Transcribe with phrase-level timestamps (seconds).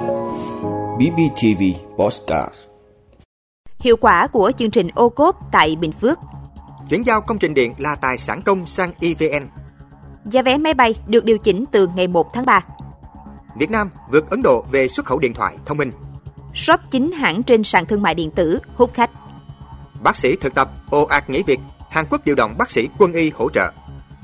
[0.00, 1.62] BBTV
[1.96, 2.54] Postcard.
[3.78, 6.18] Hiệu quả của chương trình ô cốp tại Bình Phước.
[6.90, 9.48] Chuyển giao công trình điện là tài sản công sang EVN
[10.24, 12.60] Giá vé máy bay được điều chỉnh từ ngày 1 tháng 3
[13.56, 15.92] Việt Nam vượt Ấn Độ về xuất khẩu điện thoại thông minh.
[16.54, 19.10] Shop chính hãng trên sàn thương mại điện tử hút khách.
[20.02, 21.60] Bác sĩ thực tập ồ ạt nghỉ việc
[21.90, 23.72] Hàn Quốc điều động bác sĩ quân y hỗ trợ.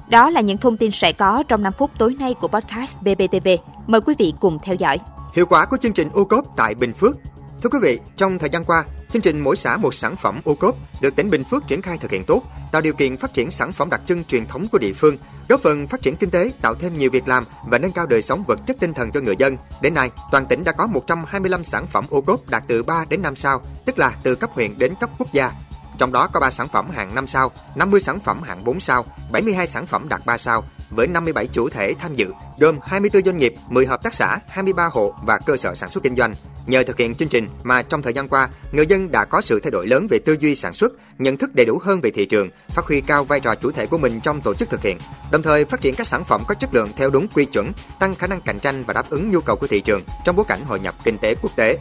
[0.08, 3.48] Đó là những thông tin sẽ có trong 5 phút tối nay của podcast BBTV.
[3.86, 4.98] Mời quý vị cùng theo dõi.
[5.36, 7.16] Hiệu quả của chương trình ô cốp tại Bình Phước
[7.62, 10.54] Thưa quý vị, trong thời gian qua, chương trình mỗi xã một sản phẩm ô
[10.54, 13.50] cốp được tỉnh Bình Phước triển khai thực hiện tốt, tạo điều kiện phát triển
[13.50, 15.16] sản phẩm đặc trưng truyền thống của địa phương,
[15.48, 18.22] góp phần phát triển kinh tế, tạo thêm nhiều việc làm và nâng cao đời
[18.22, 19.56] sống vật chất tinh thần cho người dân.
[19.82, 23.22] Đến nay, toàn tỉnh đã có 125 sản phẩm ô cốp đạt từ 3 đến
[23.22, 25.52] 5 sao, tức là từ cấp huyện đến cấp quốc gia.
[25.98, 29.04] Trong đó có 3 sản phẩm hạng 5 sao, 50 sản phẩm hạng 4 sao,
[29.32, 30.64] 72 sản phẩm đạt 3 sao,
[30.96, 34.88] với 57 chủ thể tham dự, gồm 24 doanh nghiệp, 10 hợp tác xã, 23
[34.92, 36.34] hộ và cơ sở sản xuất kinh doanh.
[36.66, 39.60] Nhờ thực hiện chương trình mà trong thời gian qua, người dân đã có sự
[39.60, 42.26] thay đổi lớn về tư duy sản xuất, nhận thức đầy đủ hơn về thị
[42.26, 44.98] trường, phát huy cao vai trò chủ thể của mình trong tổ chức thực hiện,
[45.30, 48.14] đồng thời phát triển các sản phẩm có chất lượng theo đúng quy chuẩn, tăng
[48.14, 50.60] khả năng cạnh tranh và đáp ứng nhu cầu của thị trường trong bối cảnh
[50.64, 51.78] hội nhập kinh tế quốc tế.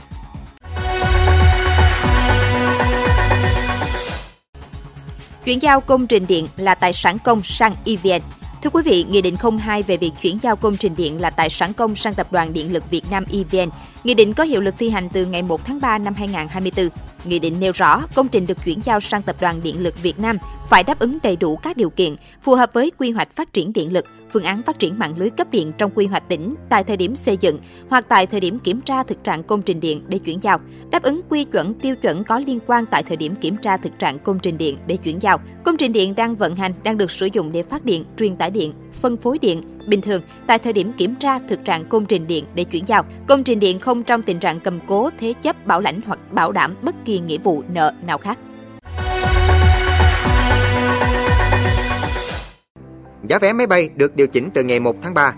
[5.45, 8.21] Chuyển giao công trình điện là tài sản công sang EVN.
[8.65, 9.35] Thưa quý vị, Nghị định
[9.65, 12.53] 02 về việc chuyển giao công trình điện là tài sản công sang Tập đoàn
[12.53, 13.69] Điện lực Việt Nam EVN.
[14.03, 16.89] Nghị định có hiệu lực thi hành từ ngày 1 tháng 3 năm 2024.
[17.25, 20.19] Nghị định nêu rõ công trình được chuyển giao sang Tập đoàn Điện lực Việt
[20.19, 20.37] Nam
[20.69, 23.73] phải đáp ứng đầy đủ các điều kiện phù hợp với quy hoạch phát triển
[23.73, 26.83] điện lực, phương án phát triển mạng lưới cấp điện trong quy hoạch tỉnh tại
[26.83, 27.59] thời điểm xây dựng
[27.89, 30.59] hoặc tại thời điểm kiểm tra thực trạng công trình điện để chuyển giao,
[30.91, 33.99] đáp ứng quy chuẩn tiêu chuẩn có liên quan tại thời điểm kiểm tra thực
[33.99, 35.39] trạng công trình điện để chuyển giao.
[35.63, 38.51] Công trình điện đang vận hành đang được sử dụng để phát điện, truyền tải
[38.51, 42.27] điện, phân phối điện bình thường tại thời điểm kiểm tra thực trạng công trình
[42.27, 43.05] điện để chuyển giao.
[43.27, 46.51] Công trình điện không trong tình trạng cầm cố, thế chấp, bảo lãnh hoặc bảo
[46.51, 48.37] đảm bất kỳ nghĩa vụ nợ nào khác.
[53.29, 55.33] Giá vé máy bay được điều chỉnh từ ngày 1 tháng 3.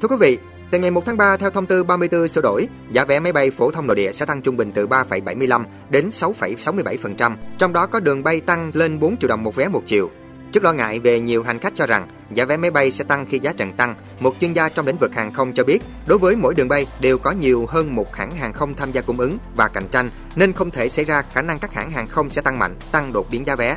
[0.00, 0.38] Thưa quý vị,
[0.70, 3.50] từ ngày 1 tháng 3 theo thông tư 34 sửa đổi, giá vé máy bay
[3.50, 8.00] phổ thông nội địa sẽ tăng trung bình từ 3,75 đến 6,67%, trong đó có
[8.00, 10.10] đường bay tăng lên 4 triệu đồng một vé một chiều.
[10.52, 13.26] Trước lo ngại về nhiều hành khách cho rằng giá vé máy bay sẽ tăng
[13.26, 16.18] khi giá trần tăng, một chuyên gia trong lĩnh vực hàng không cho biết, đối
[16.18, 19.20] với mỗi đường bay đều có nhiều hơn một hãng hàng không tham gia cung
[19.20, 22.30] ứng và cạnh tranh, nên không thể xảy ra khả năng các hãng hàng không
[22.30, 23.76] sẽ tăng mạnh, tăng đột biến giá vé.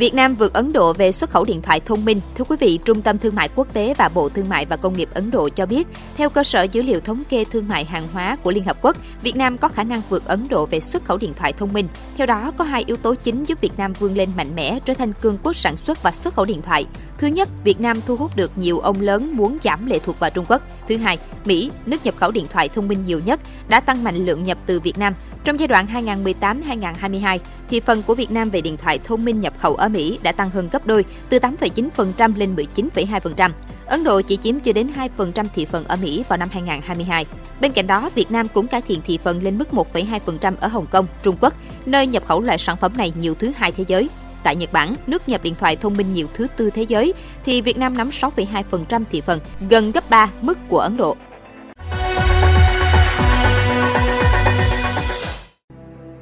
[0.00, 2.20] Việt Nam vượt Ấn Độ về xuất khẩu điện thoại thông minh.
[2.34, 4.96] Thưa quý vị, Trung tâm Thương mại Quốc tế và Bộ Thương mại và Công
[4.96, 8.08] nghiệp Ấn Độ cho biết, theo cơ sở dữ liệu thống kê thương mại hàng
[8.12, 11.04] hóa của Liên Hợp Quốc, Việt Nam có khả năng vượt Ấn Độ về xuất
[11.04, 11.88] khẩu điện thoại thông minh.
[12.16, 14.94] Theo đó, có hai yếu tố chính giúp Việt Nam vươn lên mạnh mẽ trở
[14.94, 16.86] thành cường quốc sản xuất và xuất khẩu điện thoại.
[17.18, 20.30] Thứ nhất, Việt Nam thu hút được nhiều ông lớn muốn giảm lệ thuộc vào
[20.30, 20.62] Trung Quốc.
[20.88, 24.26] Thứ hai, Mỹ, nước nhập khẩu điện thoại thông minh nhiều nhất, đã tăng mạnh
[24.26, 25.14] lượng nhập từ Việt Nam.
[25.44, 27.38] Trong giai đoạn 2018-2022,
[27.68, 30.32] thì phần của Việt Nam về điện thoại thông minh nhập khẩu ở Mỹ đã
[30.32, 33.50] tăng hơn gấp đôi, từ 8,9% lên 19,2%.
[33.86, 37.26] Ấn Độ chỉ chiếm chưa đến 2% thị phần ở Mỹ vào năm 2022.
[37.60, 40.86] Bên cạnh đó, Việt Nam cũng cải thiện thị phần lên mức 1,2% ở Hồng
[40.90, 41.54] Kông, Trung Quốc,
[41.86, 44.08] nơi nhập khẩu loại sản phẩm này nhiều thứ hai thế giới.
[44.42, 47.14] Tại Nhật Bản, nước nhập điện thoại thông minh nhiều thứ tư thế giới,
[47.44, 49.40] thì Việt Nam nắm 6,2% thị phần,
[49.70, 51.16] gần gấp 3 mức của Ấn Độ.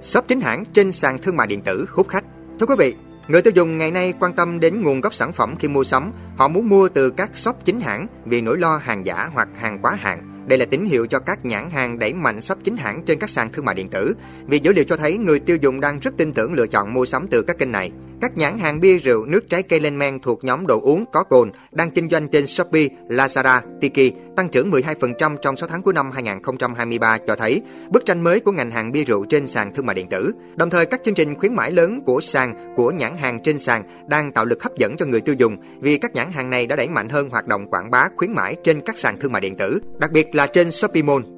[0.03, 2.25] Shop chính hãng trên sàn thương mại điện tử hút khách.
[2.61, 2.95] Thưa quý vị,
[3.29, 6.13] người tiêu dùng ngày nay quan tâm đến nguồn gốc sản phẩm khi mua sắm.
[6.37, 9.79] Họ muốn mua từ các shop chính hãng vì nỗi lo hàng giả hoặc hàng
[9.83, 10.45] quá hạn.
[10.47, 13.31] Đây là tín hiệu cho các nhãn hàng đẩy mạnh shop chính hãng trên các
[13.31, 14.15] sàn thương mại điện tử.
[14.47, 17.05] Vì dữ liệu cho thấy người tiêu dùng đang rất tin tưởng lựa chọn mua
[17.05, 17.93] sắm từ các kênh này.
[18.21, 21.23] Các nhãn hàng bia rượu, nước trái cây lên men thuộc nhóm đồ uống có
[21.23, 25.95] cồn đang kinh doanh trên Shopee, Lazada, Tiki tăng trưởng 12% trong 6 tháng cuối
[25.95, 29.87] năm 2023 cho thấy bức tranh mới của ngành hàng bia rượu trên sàn thương
[29.87, 30.33] mại điện tử.
[30.57, 33.83] Đồng thời các chương trình khuyến mãi lớn của sàn của nhãn hàng trên sàn
[34.09, 36.77] đang tạo lực hấp dẫn cho người tiêu dùng vì các nhãn hàng này đã
[36.77, 39.57] đẩy mạnh hơn hoạt động quảng bá khuyến mãi trên các sàn thương mại điện
[39.57, 41.38] tử, đặc biệt là trên Shopee Mall.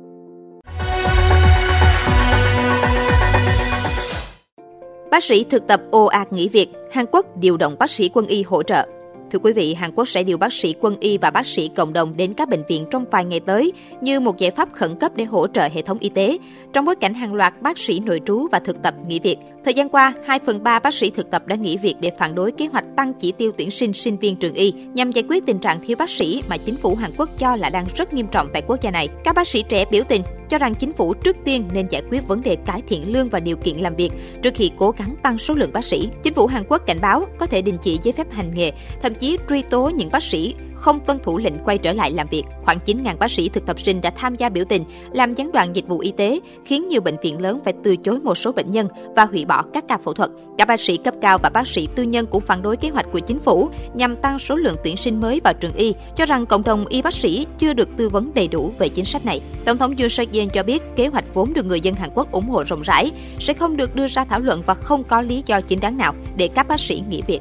[5.11, 8.27] Bác sĩ thực tập ồ ạt nghỉ việc, Hàn Quốc điều động bác sĩ quân
[8.27, 8.87] y hỗ trợ.
[9.31, 11.93] Thưa quý vị, Hàn Quốc sẽ điều bác sĩ quân y và bác sĩ cộng
[11.93, 15.13] đồng đến các bệnh viện trong vài ngày tới như một giải pháp khẩn cấp
[15.17, 16.39] để hỗ trợ hệ thống y tế.
[16.73, 19.75] Trong bối cảnh hàng loạt bác sĩ nội trú và thực tập nghỉ việc, thời
[19.75, 22.53] gian qua, 2 phần 3 bác sĩ thực tập đã nghỉ việc để phản đối
[22.53, 25.59] kế hoạch tăng chỉ tiêu tuyển sinh sinh viên trường y nhằm giải quyết tình
[25.59, 28.49] trạng thiếu bác sĩ mà chính phủ Hàn Quốc cho là đang rất nghiêm trọng
[28.53, 29.09] tại quốc gia này.
[29.25, 32.29] Các bác sĩ trẻ biểu tình cho rằng chính phủ trước tiên nên giải quyết
[32.29, 34.11] vấn đề cải thiện lương và điều kiện làm việc
[34.43, 36.09] trước khi cố gắng tăng số lượng bác sĩ.
[36.23, 38.73] Chính phủ Hàn Quốc cảnh báo có thể đình chỉ giấy phép hành nghề,
[39.03, 42.27] thậm chí truy tố những bác sĩ không tuân thủ lệnh quay trở lại làm
[42.31, 42.43] việc.
[42.63, 45.77] Khoảng 9.000 bác sĩ thực tập sinh đã tham gia biểu tình, làm gián đoạn
[45.77, 48.73] dịch vụ y tế, khiến nhiều bệnh viện lớn phải từ chối một số bệnh
[48.73, 50.31] nhân và hủy bỏ các ca phẫu thuật.
[50.59, 53.07] Các bác sĩ cấp cao và bác sĩ tư nhân cũng phản đối kế hoạch
[53.13, 56.47] của chính phủ nhằm tăng số lượng tuyển sinh mới vào trường y, cho rằng
[56.47, 59.41] cộng đồng y bác sĩ chưa được tư vấn đầy đủ về chính sách này.
[59.65, 62.33] Tổng thống Yoon suk yeol cho biết kế hoạch vốn được người dân Hàn Quốc
[62.33, 65.43] ủng hộ rộng rãi sẽ không được đưa ra thảo luận và không có lý
[65.47, 67.41] do chính đáng nào để các bác sĩ nghỉ việc.